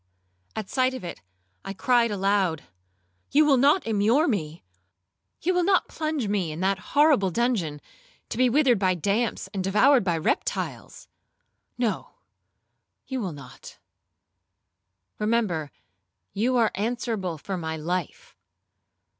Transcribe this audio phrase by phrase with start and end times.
[0.55, 1.21] At sight of it
[1.63, 2.63] I cried aloud,
[3.31, 4.63] 'You will not immure me?
[5.43, 7.79] You will not plunge me in that horrible dungeon,
[8.29, 11.07] to be withered by damps, and devoured by reptiles?
[11.77, 12.13] No,
[13.05, 15.69] you will not,—remember
[16.33, 18.35] you are answerable for my life.'